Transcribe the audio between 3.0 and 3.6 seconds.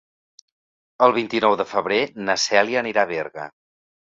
a Berga.